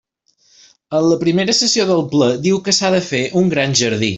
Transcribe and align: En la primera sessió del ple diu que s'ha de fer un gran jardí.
En 0.99 1.09
la 1.09 1.17
primera 1.25 1.55
sessió 1.59 1.87
del 1.91 2.03
ple 2.17 2.31
diu 2.49 2.61
que 2.69 2.77
s'ha 2.79 2.93
de 2.97 3.05
fer 3.11 3.25
un 3.45 3.53
gran 3.57 3.81
jardí. 3.83 4.09